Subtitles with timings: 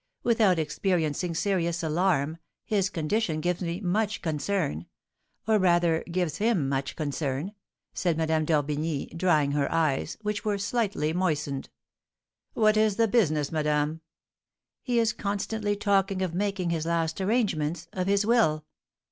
[0.23, 4.87] Without experiencing serious alarm, his condition gives me much concern,
[5.47, 7.53] or rather, gives him much concern,"
[7.93, 11.69] said Madame d'Orbigny, drying her eyes, which were slightly moistened.
[12.55, 14.01] "What is the business, madame?"
[14.81, 18.65] "He is constantly talking of making his last arrangements, of his will."